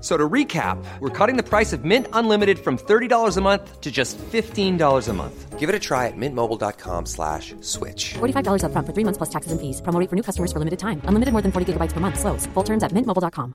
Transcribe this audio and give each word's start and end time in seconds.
F- 0.00 0.04
So 0.04 0.16
to 0.16 0.28
recap, 0.28 0.82
we're 1.00 1.10
cutting 1.10 1.36
the 1.36 1.42
price 1.42 1.74
of 1.74 1.84
Mint 1.84 2.06
Unlimited 2.14 2.58
from 2.58 2.78
$30 2.78 3.36
a 3.36 3.40
month 3.42 3.80
to 3.82 3.90
just 3.90 4.16
$15 4.32 5.08
a 5.08 5.12
month. 5.12 5.58
Give 5.58 5.68
it 5.68 5.74
a 5.74 5.78
try 5.78 6.06
at 6.06 6.14
mintmobile.com 6.16 7.04
slash 7.04 7.54
switch. 7.60 8.14
$45 8.14 8.62
upfront 8.64 8.86
for 8.86 8.94
three 8.94 9.04
months 9.04 9.18
plus 9.18 9.28
taxes 9.28 9.52
and 9.52 9.60
fees. 9.60 9.82
Promo 9.82 10.08
for 10.08 10.16
new 10.16 10.22
customers 10.22 10.52
for 10.54 10.58
limited 10.58 10.78
time. 10.78 11.02
Unlimited 11.04 11.32
more 11.32 11.42
than 11.42 11.52
40 11.52 11.74
gigabytes 11.74 11.92
per 11.92 12.00
month. 12.00 12.18
Slows. 12.18 12.46
Full 12.54 12.62
terms 12.64 12.82
at 12.82 12.92
mintmobile.com. 12.92 13.52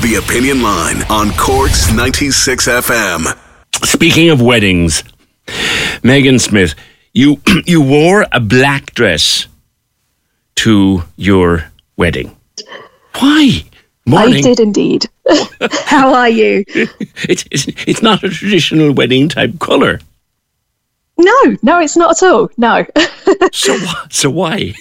The 0.00 0.16
Opinion 0.24 0.62
Line 0.62 1.02
on 1.10 1.30
Corks 1.36 1.92
96 1.92 2.66
FM. 2.68 3.36
Speaking 3.84 4.30
of 4.30 4.40
weddings, 4.40 5.02
Megan 6.02 6.38
Smith, 6.38 6.74
you 7.12 7.40
you 7.66 7.82
wore 7.82 8.24
a 8.32 8.40
black 8.40 8.94
dress 8.94 9.46
to 10.56 11.02
your 11.16 11.64
wedding. 11.96 12.33
Why? 13.18 13.64
Morning. 14.06 14.34
I 14.34 14.40
did 14.42 14.60
indeed. 14.60 15.06
How 15.86 16.12
are 16.14 16.28
you? 16.28 16.64
It's, 17.26 17.44
it's 17.50 17.66
it's 17.86 18.02
not 18.02 18.22
a 18.22 18.28
traditional 18.28 18.92
wedding 18.92 19.30
type 19.30 19.58
color. 19.60 20.00
No, 21.16 21.56
no, 21.62 21.80
it's 21.80 21.96
not 21.96 22.22
at 22.22 22.28
all. 22.28 22.50
No. 22.56 22.84
So 23.52 23.76
so 24.10 24.30
why? 24.30 24.74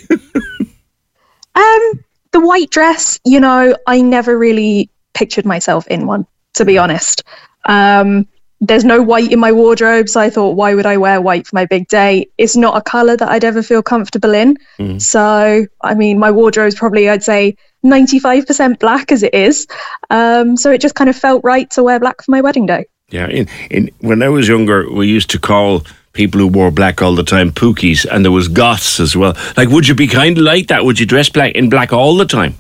um, 1.56 2.04
the 2.32 2.42
white 2.42 2.70
dress, 2.72 3.20
you 3.24 3.40
know, 3.40 3.78
I 3.88 4.02
never 4.02 4.38
really 4.38 4.90
pictured 5.14 5.46
myself 5.46 5.88
in 5.88 6.08
one, 6.08 6.26
to 6.56 6.66
be 6.66 6.78
honest. 6.78 7.24
Um, 7.66 8.28
there's 8.66 8.86
no 8.86 9.02
white 9.02 9.32
in 9.32 9.40
my 9.40 9.52
wardrobe, 9.52 10.08
so 10.08 10.22
I 10.22 10.30
thought, 10.30 10.56
why 10.56 10.74
would 10.74 10.86
I 10.86 10.96
wear 10.96 11.20
white 11.20 11.46
for 11.46 11.56
my 11.56 11.66
big 11.66 11.88
day? 11.90 12.28
It's 12.38 12.56
not 12.56 12.78
a 12.78 12.82
color 12.82 13.18
that 13.18 13.30
I'd 13.30 13.44
ever 13.44 13.62
feel 13.62 13.84
comfortable 13.84 14.34
in. 14.34 14.58
So, 15.00 15.68
I 15.82 15.94
mean, 15.96 16.18
my 16.18 16.32
wardrobe's 16.32 16.76
probably, 16.76 17.10
I'd 17.10 17.24
say, 17.24 17.58
95% 17.86 18.80
black 18.80 19.12
as 19.12 19.22
it 19.22 19.34
is. 19.34 19.68
Um, 20.10 20.56
so 20.56 20.72
it 20.72 20.80
just 20.80 20.96
kind 20.96 21.10
of 21.10 21.16
felt 21.16 21.44
right 21.44 21.70
to 21.72 21.84
wear 21.84 22.00
black 22.00 22.24
for 22.24 22.32
my 22.32 22.40
wedding 22.40 22.66
day. 22.66 22.86
Yeah, 23.10 23.28
in, 23.28 23.50
in 23.70 23.92
when 24.00 24.24
I 24.24 24.30
was 24.30 24.48
younger, 24.48 24.90
we 24.90 25.08
used 25.08 25.30
to 25.32 25.40
call 25.40 25.84
people 26.14 26.40
who 26.40 26.48
wore 26.48 26.72
black 26.72 27.02
all 27.02 27.16
the 27.16 27.24
time 27.24 27.52
pookies, 27.52 28.06
and 28.10 28.24
there 28.24 28.32
was 28.32 28.48
goths 28.48 29.00
as 29.00 29.16
well. 29.16 29.36
Like, 29.58 29.70
would 29.70 29.88
you 29.88 29.96
be 29.96 30.08
kind 30.08 30.38
of 30.38 30.44
like 30.44 30.68
that? 30.68 30.86
Would 30.86 31.00
you 31.00 31.06
dress 31.06 31.28
black 31.28 31.54
in 31.54 31.70
black 31.70 31.92
all 31.92 32.16
the 32.16 32.26
time? 32.26 32.56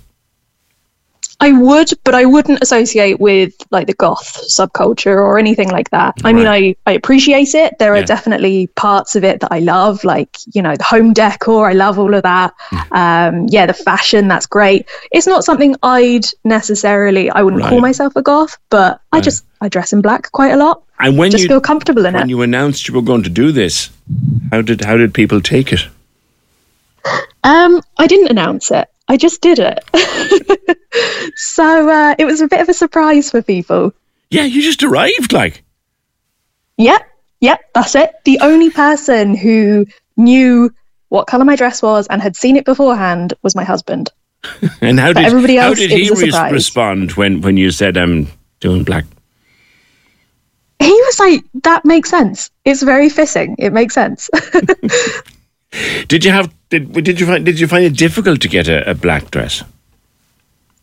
I 1.39 1.52
would, 1.52 1.89
but 2.03 2.16
I 2.16 2.26
wouldn't 2.26 2.62
associate 2.62 3.20
with 3.20 3.53
like 3.70 3.88
the 3.88 3.94
goth 3.94 4.42
subculture 4.48 5.16
or 5.16 5.38
anything 5.38 5.70
like 5.70 5.90
that. 5.90 6.16
I 6.23 6.31
mean, 6.31 6.48
I, 6.48 6.75
I 6.85 6.94
appreciate 6.94 7.53
it. 7.53 7.78
There 7.80 7.94
are 7.96 8.03
definitely 8.03 8.68
parts 8.68 9.16
of 9.16 9.24
it 9.24 9.41
that 9.41 9.52
I 9.52 9.59
love, 9.59 10.03
like, 10.03 10.38
you 10.53 10.62
know, 10.62 10.75
the 10.75 10.84
home 10.84 11.12
decor. 11.12 11.69
I 11.69 11.74
love 11.74 12.00
all 12.00 12.13
of 12.13 12.24
that. 12.24 12.53
Um, 12.91 13.47
yeah, 13.50 13.66
the 13.66 13.74
fashion, 13.74 14.28
that's 14.28 14.46
great. 14.46 14.88
It's 15.12 15.28
not 15.28 15.44
something 15.44 15.75
I'd 15.84 16.25
necessarily, 16.44 17.30
I 17.30 17.41
wouldn't 17.41 17.63
call 17.63 17.81
myself 17.81 18.16
a 18.16 18.22
goth, 18.22 18.58
but 18.69 19.02
I 19.12 19.19
just, 19.19 19.46
I 19.59 19.69
dress 19.69 19.91
in 19.91 20.02
black 20.02 20.31
quite 20.31 20.52
a 20.52 20.58
lot. 20.58 20.84
And 21.00 21.18
when 21.18 21.31
Just 21.31 21.44
you 21.44 21.50
feel 21.50 21.59
comfortable 21.59 22.06
in 22.06 22.13
when 22.13 22.24
it. 22.24 22.29
you 22.29 22.41
announced 22.41 22.88
you 22.88 22.94
were 22.94 23.02
going 23.02 23.24
to 23.24 23.29
do 23.29 23.52
this, 23.52 23.90
how 24.52 24.62
did 24.62 24.85
how 24.85 24.96
did 24.96 25.13
people 25.13 25.41
take 25.41 25.74
it? 25.74 25.81
Um, 27.44 27.81
I 27.97 28.08
didn't 28.08 28.29
announce 28.29 28.72
it. 28.72 28.88
I 29.13 29.18
just 29.18 29.41
did 29.41 29.59
it. 29.59 29.78
so 31.35 31.88
uh, 31.88 32.16
it 32.18 32.25
was 32.25 32.41
a 32.41 32.47
bit 32.47 32.62
of 32.62 32.68
a 32.68 32.74
surprise 32.74 33.29
for 33.29 33.44
people. 33.44 33.94
Yeah, 34.31 34.46
you 34.46 34.63
just 34.63 34.81
arrived 34.81 35.31
like. 35.31 35.63
Yep, 36.78 37.07
yep, 37.40 37.59
that's 37.75 37.94
it. 37.94 38.12
The 38.25 38.40
only 38.40 38.72
person 38.72 39.35
who 39.35 39.85
knew 40.18 40.73
what 41.09 41.28
colour 41.28 41.46
my 41.46 41.56
dress 41.56 41.84
was 41.84 42.07
and 42.07 42.23
had 42.23 42.35
seen 42.35 42.57
it 42.57 42.66
beforehand 42.66 43.35
was 43.44 43.56
my 43.56 43.63
husband. 43.63 44.09
And 44.81 45.00
how 45.00 45.13
did 45.13 45.23
everybody 45.23 45.59
else, 45.59 45.78
how 45.78 45.88
did 45.88 45.91
he 45.91 46.09
was 46.09 46.23
a 46.23 46.25
res- 46.25 46.52
respond 46.52 47.12
when 47.12 47.41
when 47.41 47.56
you 47.56 47.69
said 47.69 47.96
I'm 47.97 48.28
doing 48.62 48.84
black? 48.84 49.06
He 50.79 50.91
was 50.91 51.19
like, 51.19 51.44
that 51.62 51.85
makes 51.85 52.09
sense. 52.09 52.50
It's 52.66 52.81
very 52.81 53.09
fitting. 53.09 53.56
It 53.59 53.73
makes 53.73 53.94
sense. 53.94 54.29
Did 56.07 56.25
you 56.25 56.31
have 56.31 56.53
did 56.73 56.81
did 57.07 57.19
you 57.19 57.28
find 57.29 57.45
did 57.45 57.59
you 57.59 57.67
find 57.73 57.84
it 57.89 57.95
difficult 58.06 58.41
to 58.41 58.50
get 58.57 58.67
a, 58.67 58.78
a 58.91 58.95
black 59.06 59.23
dress? 59.35 59.63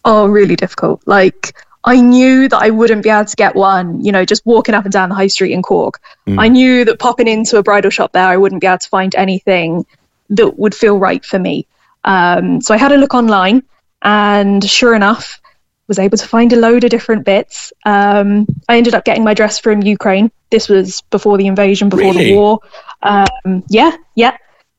oh, 0.04 0.26
really 0.26 0.56
difficult. 0.56 1.02
Like, 1.06 1.54
I 1.84 2.00
knew 2.00 2.48
that 2.48 2.56
I 2.56 2.70
wouldn't 2.70 3.02
be 3.02 3.10
able 3.10 3.26
to 3.26 3.36
get 3.36 3.54
one, 3.54 4.02
you 4.02 4.12
know, 4.12 4.24
just 4.24 4.44
walking 4.46 4.74
up 4.74 4.84
and 4.84 4.92
down 4.92 5.10
the 5.10 5.14
high 5.14 5.26
street 5.26 5.52
in 5.52 5.62
Cork. 5.62 6.00
I 6.38 6.48
knew 6.48 6.86
that 6.86 6.98
popping 6.98 7.28
into 7.28 7.58
a 7.58 7.62
bridal 7.62 7.90
shop 7.90 8.12
there, 8.12 8.26
I 8.26 8.38
wouldn't 8.38 8.62
be 8.62 8.66
able 8.66 8.78
to 8.78 8.88
find 8.88 9.14
anything 9.14 9.84
that 10.30 10.58
would 10.58 10.74
feel 10.74 10.96
right 10.98 11.22
for 11.22 11.38
me. 11.38 11.66
Um, 12.04 12.62
so 12.62 12.72
I 12.72 12.78
had 12.78 12.92
a 12.92 12.96
look 12.96 13.14
online, 13.14 13.62
and 14.00 14.64
sure 14.64 14.94
enough, 14.94 15.38
was 15.86 15.98
able 15.98 16.16
to 16.16 16.26
find 16.26 16.52
a 16.52 16.56
load 16.56 16.84
of 16.84 16.90
different 16.90 17.26
bits. 17.26 17.72
Um, 17.84 18.46
I 18.70 18.78
ended 18.78 18.94
up 18.94 19.04
getting 19.04 19.24
my 19.24 19.34
dress 19.34 19.58
from 19.58 19.82
Ukraine. 19.82 20.30
This 20.50 20.68
was 20.68 21.02
before 21.10 21.36
the 21.36 21.46
invasion, 21.46 21.88
before 21.90 22.12
Really? 22.12 22.30
the 22.30 22.36
war. 22.36 22.60
Um, 23.02 23.64
yeah, 23.68 23.92
yeah. 24.14 24.36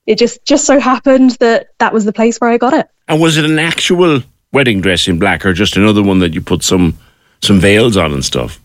It 0.07 0.17
just 0.17 0.44
just 0.45 0.66
so 0.66 0.79
happened 0.79 1.31
that 1.39 1.69
that 1.78 1.94
was 1.94 2.06
the 2.06 2.13
place 2.13 2.39
where 2.39 2.50
I 2.50 2.57
got 2.57 2.73
it. 2.73 2.89
And 3.07 3.22
was 3.22 3.38
it 3.38 3.45
an 3.45 3.59
actual 3.59 4.22
wedding 4.51 4.81
dress 4.81 5.07
in 5.07 5.19
black 5.19 5.45
or 5.45 5.53
just 5.53 5.78
another 5.78 6.03
one 6.03 6.19
that 6.19 6.34
you 6.34 6.41
put 6.41 6.63
some 6.63 6.97
some 7.41 7.59
veils 7.59 7.97
on 7.97 8.11
and 8.11 8.23
stuff? 8.25 8.59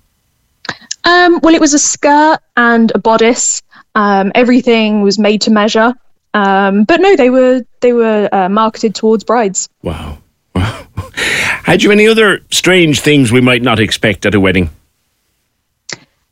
Um, 1.05 1.39
well, 1.43 1.55
it 1.55 1.61
was 1.61 1.73
a 1.73 1.79
skirt 1.79 2.39
and 2.57 2.91
a 2.95 2.99
bodice. 2.99 3.63
Um, 3.95 4.33
everything 4.35 5.03
was 5.03 5.19
made 5.19 5.41
to 5.43 5.51
measure. 5.51 5.95
Um, 6.35 6.85
but 6.85 7.01
no, 7.01 7.17
they 7.17 7.31
were 7.31 7.63
they 7.81 7.93
were 7.93 8.29
uh, 8.33 8.49
marketed 8.49 8.95
towards 8.95 9.25
brides. 9.25 9.69
Wow. 9.83 10.19
Wow. 10.55 10.87
Had 11.15 11.83
you 11.83 11.93
any 11.93 12.07
other 12.07 12.41
strange 12.51 13.01
things 13.01 13.33
we 13.33 13.41
might 13.41 13.63
not 13.63 13.81
expect 13.81 14.27
at 14.27 14.35
a 14.35 14.41
wedding? 14.41 14.71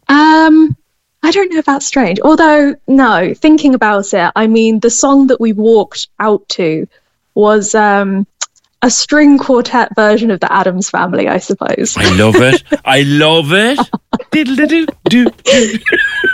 Um, 0.08 0.76
I 1.24 1.30
don't 1.30 1.50
know 1.50 1.58
about 1.58 1.82
strange. 1.82 2.20
Although, 2.20 2.74
no, 2.86 3.32
thinking 3.32 3.74
about 3.74 4.12
it, 4.12 4.30
I 4.36 4.46
mean, 4.46 4.80
the 4.80 4.90
song 4.90 5.28
that 5.28 5.40
we 5.40 5.54
walked 5.54 6.08
out 6.20 6.46
to 6.50 6.86
was 7.34 7.74
um, 7.74 8.26
a 8.82 8.90
string 8.90 9.38
quartet 9.38 9.94
version 9.96 10.30
of 10.30 10.40
the 10.40 10.52
Addams 10.52 10.90
Family, 10.90 11.26
I 11.26 11.38
suppose. 11.38 11.96
I 11.96 12.14
love 12.14 12.36
it. 12.36 12.62
I 12.84 13.02
love 13.02 13.52
it. 13.52 13.78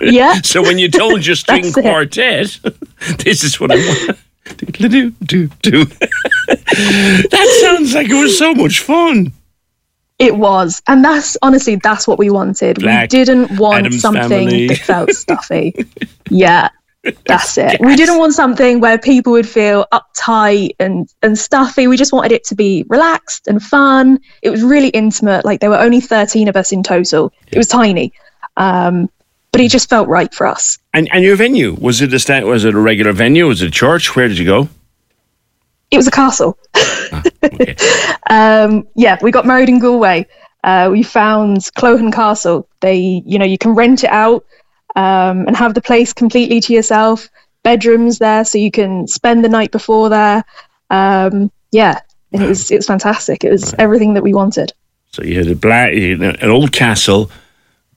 Yeah, 0.02 0.40
So 0.42 0.62
when 0.62 0.78
you 0.78 0.90
told 0.90 1.24
your 1.24 1.36
string 1.36 1.72
quartet, 1.72 2.58
this 3.18 3.44
is 3.44 3.60
what 3.60 3.70
I 3.70 3.76
want. 3.76 4.18
That 6.48 7.58
sounds 7.62 7.94
like 7.94 8.08
it 8.08 8.20
was 8.20 8.36
so 8.36 8.52
much 8.54 8.80
fun. 8.80 9.32
It 10.20 10.36
was, 10.36 10.80
and 10.86 11.02
that's 11.04 11.36
honestly 11.42 11.76
that's 11.76 12.06
what 12.06 12.18
we 12.18 12.30
wanted. 12.30 12.78
Black, 12.80 13.04
we 13.10 13.24
didn't 13.24 13.58
want 13.58 13.86
Addams 13.86 14.02
something 14.02 14.28
Family. 14.28 14.68
that 14.68 14.78
felt 14.78 15.10
stuffy. 15.24 15.74
yeah, 16.28 16.68
that's 17.26 17.56
it. 17.56 17.80
We 17.80 17.96
didn't 17.96 18.18
want 18.18 18.34
something 18.34 18.80
where 18.80 18.98
people 18.98 19.32
would 19.32 19.48
feel 19.48 19.86
uptight 19.92 20.76
and 20.78 21.12
and 21.22 21.38
stuffy. 21.38 21.88
We 21.88 21.96
just 21.96 22.12
wanted 22.12 22.32
it 22.32 22.44
to 22.44 22.54
be 22.54 22.84
relaxed 22.88 23.48
and 23.48 23.62
fun. 23.62 24.20
It 24.42 24.50
was 24.50 24.62
really 24.62 24.88
intimate. 24.90 25.44
Like 25.46 25.60
there 25.60 25.70
were 25.70 25.80
only 25.80 26.00
thirteen 26.02 26.48
of 26.48 26.54
us 26.56 26.70
in 26.70 26.82
total. 26.82 27.32
It 27.50 27.56
was 27.56 27.66
tiny, 27.66 28.12
um, 28.58 29.08
but 29.52 29.62
it 29.62 29.70
just 29.70 29.88
felt 29.88 30.06
right 30.06 30.32
for 30.34 30.46
us. 30.46 30.78
And 30.92 31.08
and 31.14 31.24
your 31.24 31.36
venue 31.36 31.74
was 31.80 32.02
it 32.02 32.12
a 32.12 32.18
sta- 32.18 32.42
was 32.44 32.66
it 32.66 32.74
a 32.74 32.78
regular 32.78 33.12
venue? 33.12 33.46
Was 33.46 33.62
it 33.62 33.68
a 33.68 33.70
church? 33.70 34.14
Where 34.14 34.28
did 34.28 34.38
you 34.38 34.44
go? 34.44 34.68
It 35.90 35.96
was 35.96 36.06
a 36.06 36.10
castle. 36.12 36.56
Okay. 37.12 37.76
um, 38.28 38.86
yeah, 38.94 39.18
we 39.22 39.30
got 39.30 39.46
married 39.46 39.68
in 39.68 39.78
Galway. 39.78 40.26
Uh, 40.62 40.88
we 40.90 41.02
found 41.02 41.58
Cloghan 41.76 42.12
Castle. 42.12 42.68
They, 42.80 43.22
you 43.24 43.38
know, 43.38 43.44
you 43.44 43.58
can 43.58 43.74
rent 43.74 44.04
it 44.04 44.10
out 44.10 44.44
um, 44.96 45.46
and 45.46 45.56
have 45.56 45.74
the 45.74 45.82
place 45.82 46.12
completely 46.12 46.60
to 46.60 46.72
yourself. 46.72 47.28
Bedrooms 47.62 48.18
there, 48.18 48.44
so 48.44 48.56
you 48.58 48.70
can 48.70 49.06
spend 49.06 49.44
the 49.44 49.48
night 49.48 49.70
before 49.70 50.08
there. 50.08 50.44
Um, 50.88 51.50
yeah, 51.72 52.00
and 52.32 52.42
it 52.42 52.48
was 52.48 52.70
it 52.70 52.76
was 52.76 52.86
fantastic. 52.86 53.44
It 53.44 53.50
was 53.50 53.74
everything 53.74 54.14
that 54.14 54.22
we 54.22 54.32
wanted. 54.32 54.72
So 55.12 55.22
you 55.22 55.36
had 55.36 55.48
a 55.48 55.54
black, 55.54 55.92
an 55.92 56.50
old 56.50 56.72
castle, 56.72 57.30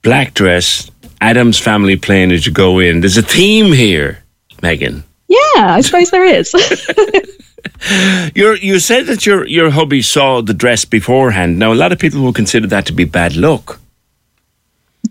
black 0.01 0.33
dress, 0.33 0.89
Addams 1.21 1.59
family 1.59 1.95
plane 1.95 2.31
as 2.31 2.45
you 2.45 2.51
go 2.51 2.79
in. 2.79 2.99
There's 2.99 3.17
a 3.17 3.21
theme 3.21 3.71
here, 3.71 4.23
Megan. 4.61 5.03
Yeah, 5.29 5.37
I 5.55 5.81
suppose 5.81 6.11
there 6.11 6.25
is. 6.25 6.53
You're, 8.35 8.55
you 8.55 8.79
said 8.79 9.05
that 9.07 9.25
your 9.25 9.45
your 9.47 9.69
hubby 9.69 10.01
saw 10.01 10.41
the 10.41 10.53
dress 10.53 10.85
beforehand. 10.85 11.59
Now 11.59 11.73
a 11.73 11.75
lot 11.75 11.91
of 11.91 11.99
people 11.99 12.21
will 12.21 12.33
consider 12.33 12.67
that 12.67 12.85
to 12.87 12.93
be 12.93 13.05
bad 13.05 13.35
luck. 13.35 13.79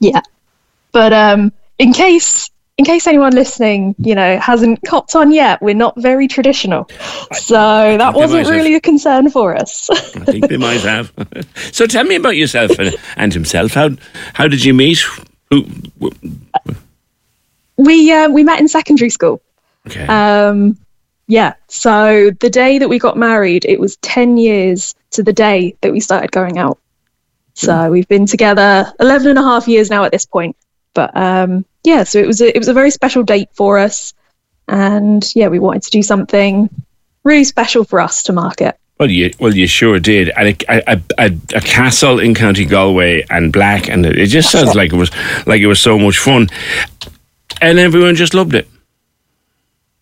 yeah, 0.00 0.20
but 0.92 1.12
um, 1.12 1.52
in 1.78 1.92
case 1.92 2.50
in 2.78 2.84
case 2.84 3.06
anyone 3.06 3.34
listening, 3.34 3.94
you 3.98 4.14
know, 4.14 4.38
hasn't 4.38 4.80
copped 4.86 5.14
on 5.14 5.30
yet, 5.30 5.60
we're 5.60 5.74
not 5.74 5.94
very 6.00 6.26
traditional, 6.26 6.88
so 7.32 7.96
that 7.98 8.14
wasn't 8.14 8.44
might 8.44 8.46
have. 8.46 8.56
really 8.56 8.74
a 8.74 8.80
concern 8.80 9.30
for 9.30 9.54
us. 9.54 9.90
I 9.90 10.24
think 10.24 10.48
they 10.48 10.56
might 10.56 10.80
have. 10.80 11.12
so 11.72 11.86
tell 11.86 12.04
me 12.04 12.16
about 12.16 12.36
yourself 12.36 12.78
and, 12.78 12.94
and 13.16 13.32
himself. 13.32 13.74
How 13.74 13.90
how 14.34 14.48
did 14.48 14.64
you 14.64 14.74
meet? 14.74 15.04
Who? 15.50 15.66
we 17.76 18.12
uh, 18.12 18.30
we 18.30 18.44
met 18.44 18.60
in 18.60 18.68
secondary 18.68 19.10
school. 19.10 19.42
Okay. 19.86 20.06
Um, 20.06 20.76
yeah, 21.32 21.54
so 21.66 22.30
the 22.40 22.50
day 22.50 22.76
that 22.76 22.90
we 22.90 22.98
got 22.98 23.16
married, 23.16 23.64
it 23.64 23.80
was 23.80 23.96
10 23.96 24.36
years 24.36 24.94
to 25.12 25.22
the 25.22 25.32
day 25.32 25.74
that 25.80 25.90
we 25.90 25.98
started 25.98 26.30
going 26.30 26.58
out. 26.58 26.78
So 27.54 27.90
we've 27.90 28.06
been 28.06 28.26
together 28.26 28.92
11 29.00 29.28
and 29.28 29.38
a 29.38 29.42
half 29.42 29.66
years 29.66 29.88
now 29.88 30.04
at 30.04 30.12
this 30.12 30.26
point. 30.26 30.54
But 30.92 31.16
um, 31.16 31.64
yeah, 31.84 32.04
so 32.04 32.18
it 32.18 32.26
was 32.26 32.42
a, 32.42 32.54
it 32.54 32.58
was 32.58 32.68
a 32.68 32.74
very 32.74 32.90
special 32.90 33.22
date 33.22 33.48
for 33.54 33.78
us. 33.78 34.12
And 34.68 35.24
yeah, 35.34 35.48
we 35.48 35.58
wanted 35.58 35.84
to 35.84 35.90
do 35.90 36.02
something 36.02 36.68
really 37.24 37.44
special 37.44 37.84
for 37.84 37.98
us 37.98 38.24
to 38.24 38.34
mark 38.34 38.60
it. 38.60 38.78
Well, 39.00 39.10
you 39.10 39.30
well 39.40 39.54
you 39.54 39.66
sure 39.66 39.98
did, 39.98 40.28
and 40.36 40.48
a, 40.48 40.92
a, 40.92 41.00
a, 41.16 41.30
a 41.54 41.60
castle 41.62 42.18
in 42.18 42.34
County 42.34 42.66
Galway 42.66 43.24
and 43.30 43.50
black, 43.50 43.88
and 43.88 44.04
it 44.04 44.26
just 44.26 44.50
sounds 44.50 44.74
like 44.74 44.92
it 44.92 44.96
was 44.96 45.10
like 45.46 45.62
it 45.62 45.66
was 45.66 45.80
so 45.80 45.98
much 45.98 46.18
fun, 46.18 46.50
and 47.62 47.78
everyone 47.78 48.16
just 48.16 48.34
loved 48.34 48.54
it. 48.54 48.68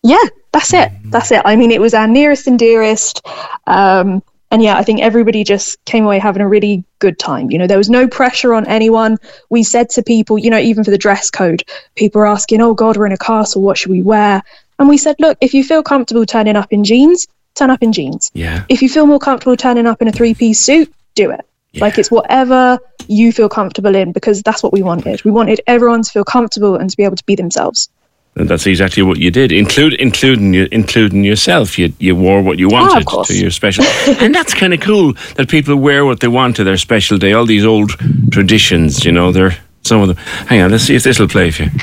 Yeah, 0.03 0.23
that's 0.51 0.73
it. 0.73 0.91
That's 1.05 1.31
it. 1.31 1.41
I 1.45 1.55
mean, 1.55 1.71
it 1.71 1.81
was 1.81 1.93
our 1.93 2.07
nearest 2.07 2.47
and 2.47 2.57
dearest. 2.57 3.25
Um, 3.67 4.23
and 4.51 4.61
yeah, 4.61 4.77
I 4.77 4.83
think 4.83 5.01
everybody 5.01 5.43
just 5.43 5.83
came 5.85 6.03
away 6.03 6.19
having 6.19 6.41
a 6.41 6.47
really 6.47 6.83
good 6.99 7.17
time. 7.17 7.49
You 7.51 7.57
know, 7.57 7.67
there 7.67 7.77
was 7.77 7.89
no 7.89 8.07
pressure 8.07 8.53
on 8.53 8.67
anyone. 8.67 9.17
We 9.49 9.63
said 9.63 9.89
to 9.91 10.03
people, 10.03 10.37
you 10.37 10.49
know, 10.49 10.57
even 10.57 10.83
for 10.83 10.91
the 10.91 10.97
dress 10.97 11.29
code, 11.29 11.63
people 11.95 12.19
were 12.19 12.27
asking, 12.27 12.61
oh 12.61 12.73
God, 12.73 12.97
we're 12.97 13.05
in 13.05 13.13
a 13.13 13.17
castle. 13.17 13.61
What 13.61 13.77
should 13.77 13.91
we 13.91 14.01
wear? 14.01 14.41
And 14.77 14.89
we 14.89 14.97
said, 14.97 15.15
look, 15.19 15.37
if 15.39 15.53
you 15.53 15.63
feel 15.63 15.83
comfortable 15.83 16.25
turning 16.25 16.57
up 16.57 16.73
in 16.73 16.83
jeans, 16.83 17.27
turn 17.55 17.69
up 17.69 17.81
in 17.81 17.93
jeans. 17.93 18.29
Yeah. 18.33 18.65
If 18.67 18.81
you 18.81 18.89
feel 18.89 19.05
more 19.05 19.19
comfortable 19.19 19.55
turning 19.55 19.87
up 19.87 20.01
in 20.01 20.09
a 20.09 20.11
three 20.11 20.33
piece 20.33 20.59
suit, 20.59 20.93
do 21.15 21.31
it. 21.31 21.45
Yeah. 21.71 21.81
Like 21.81 21.97
it's 21.97 22.11
whatever 22.11 22.77
you 23.07 23.31
feel 23.31 23.47
comfortable 23.47 23.95
in 23.95 24.11
because 24.11 24.41
that's 24.41 24.63
what 24.63 24.73
we 24.73 24.81
wanted. 24.81 25.23
We 25.23 25.31
wanted 25.31 25.61
everyone 25.67 26.01
to 26.03 26.11
feel 26.11 26.25
comfortable 26.25 26.75
and 26.75 26.89
to 26.89 26.97
be 26.97 27.03
able 27.03 27.15
to 27.15 27.25
be 27.25 27.35
themselves. 27.35 27.89
And 28.35 28.49
that's 28.49 28.65
exactly 28.65 29.03
what 29.03 29.17
you 29.17 29.29
did, 29.29 29.51
include 29.51 29.93
including 29.95 30.55
including 30.71 31.25
yourself. 31.25 31.77
You 31.77 31.91
you 31.99 32.15
wore 32.15 32.41
what 32.41 32.57
you 32.59 32.69
oh, 32.69 32.73
wanted 32.73 33.05
course. 33.05 33.27
to 33.27 33.37
your 33.37 33.51
special, 33.51 33.83
and 34.21 34.33
that's 34.33 34.53
kind 34.53 34.73
of 34.73 34.79
cool 34.79 35.13
that 35.35 35.49
people 35.49 35.75
wear 35.75 36.05
what 36.05 36.21
they 36.21 36.29
want 36.29 36.55
to 36.55 36.63
their 36.63 36.77
special 36.77 37.17
day. 37.17 37.33
All 37.33 37.45
these 37.45 37.65
old 37.65 37.91
traditions, 38.31 39.03
you 39.03 39.11
know, 39.11 39.33
they're 39.33 39.57
some 39.81 40.01
of 40.01 40.07
them. 40.07 40.15
Hang 40.47 40.61
on, 40.61 40.71
let's 40.71 40.85
see 40.85 40.95
if 40.95 41.03
this 41.03 41.19
will 41.19 41.27
play 41.27 41.51
for 41.51 41.63
you. 41.63 41.69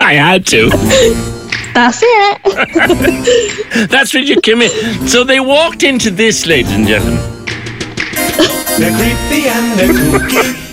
I 0.00 0.14
had 0.14 0.44
to. 0.48 0.68
That's 1.72 2.00
it. 2.02 3.88
That's 3.90 4.12
what 4.12 4.24
you 4.24 4.40
came 4.40 4.60
in. 4.60 5.08
So 5.08 5.24
they 5.24 5.40
walked 5.40 5.82
into 5.82 6.10
this, 6.10 6.44
ladies 6.46 6.72
and 6.72 6.86
gentlemen. 6.86 7.40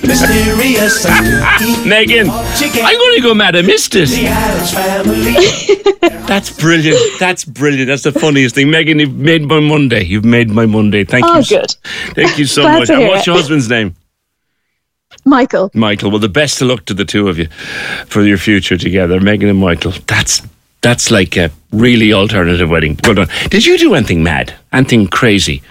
They're 0.07 0.27
creepy 0.27 0.75
and 0.77 0.89
they're 0.89 1.41
kooky, 1.41 1.85
mysterious. 1.85 1.85
Megan, 1.85 2.29
I'm 2.29 2.97
going 2.97 3.15
to 3.15 3.21
go 3.21 3.33
mad. 3.33 3.55
I 3.55 3.61
missed 3.61 3.95
it. 3.95 4.09
The 4.09 4.27
Addams 4.27 4.73
family. 4.73 6.17
That's 6.27 6.57
brilliant. 6.59 6.97
That's 7.19 7.45
brilliant. 7.45 7.87
That's 7.87 8.03
the 8.03 8.11
funniest 8.11 8.55
thing. 8.55 8.69
Megan, 8.69 8.99
you've 8.99 9.15
made 9.15 9.43
my 9.47 9.59
Monday. 9.59 10.03
You've 10.03 10.25
made 10.25 10.49
my 10.49 10.65
Monday. 10.65 11.03
Thank 11.03 11.25
Oh, 11.25 11.37
you. 11.37 11.43
so- 11.43 11.59
good. 11.59 11.75
Thank 12.15 12.37
you 12.37 12.45
so 12.45 12.61
Glad 12.63 12.79
much. 12.79 12.89
And 12.89 12.99
hear 12.99 13.07
what's 13.09 13.21
it. 13.21 13.27
your 13.27 13.35
husband's 13.37 13.69
name? 13.69 13.95
Michael. 15.25 15.71
Michael. 15.73 16.09
Well, 16.11 16.19
the 16.19 16.29
best 16.29 16.61
of 16.61 16.67
luck 16.67 16.85
to 16.85 16.93
the 16.93 17.05
two 17.05 17.27
of 17.27 17.37
you 17.37 17.47
for 18.07 18.23
your 18.23 18.37
future 18.37 18.77
together, 18.77 19.19
Megan 19.19 19.49
and 19.49 19.59
Michael. 19.59 19.93
That's 20.07 20.41
that's 20.81 21.11
like 21.11 21.35
a 21.37 21.49
really 21.71 22.13
alternative 22.13 22.69
wedding. 22.69 22.99
Well 23.03 23.15
done. 23.15 23.27
Did 23.49 23.65
you 23.65 23.77
do 23.77 23.93
anything 23.95 24.23
mad, 24.23 24.53
anything 24.71 25.07
crazy, 25.07 25.61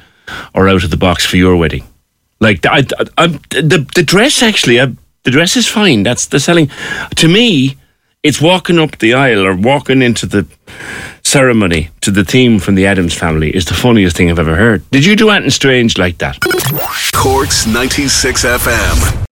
or 0.55 0.69
out 0.69 0.85
of 0.85 0.91
the 0.91 0.97
box 0.97 1.25
for 1.25 1.37
your 1.37 1.56
wedding? 1.56 1.85
Like 2.41 2.62
the, 2.62 2.73
I, 2.73 2.79
I, 2.79 3.05
I- 3.25 3.27
the 3.62 3.87
the 3.94 4.03
dress 4.03 4.43
actually, 4.43 4.81
I, 4.81 4.87
the 5.25 5.31
dress 5.31 5.56
is 5.56 5.67
fine. 5.69 6.03
That's 6.03 6.27
the 6.27 6.38
selling. 6.41 6.71
To 7.17 7.29
me, 7.29 7.77
it's 8.23 8.41
walking 8.41 8.79
up 8.79 8.99
the 8.99 9.15
aisle 9.15 9.44
or 9.47 9.55
walking 9.55 10.03
into 10.03 10.27
the 10.27 10.47
ceremony 11.23 11.91
to 12.00 12.11
the 12.11 12.25
theme 12.25 12.59
from 12.59 12.75
the 12.75 12.87
Addams 12.87 13.15
family 13.15 13.50
is 13.55 13.65
the 13.65 13.75
funniest 13.75 14.17
thing 14.17 14.31
I've 14.31 14.38
ever 14.38 14.55
heard. 14.56 14.88
Did 14.91 15.05
you 15.05 15.17
do 15.17 15.31
anything 15.31 15.50
strange 15.50 15.99
like 15.99 16.19
that? 16.19 16.38
Corks 17.15 17.67
96 17.67 18.44
FM. 18.44 19.25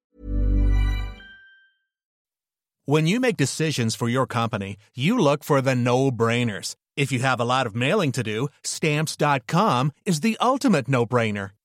When 2.87 3.06
you 3.06 3.19
make 3.19 3.37
decisions 3.39 3.95
for 3.95 4.09
your 4.09 4.27
company, 4.27 4.77
you 4.95 5.19
look 5.19 5.43
for 5.43 5.62
the 5.62 5.75
no 5.75 6.11
brainers. 6.11 6.75
If 6.97 7.11
you 7.12 7.21
have 7.21 7.41
a 7.41 7.45
lot 7.45 7.67
of 7.67 7.75
mailing 7.75 8.12
to 8.12 8.23
do, 8.23 8.49
stamps.com 8.62 9.93
is 10.05 10.21
the 10.21 10.37
ultimate 10.41 10.87
no 10.89 11.06
brainer. 11.06 11.51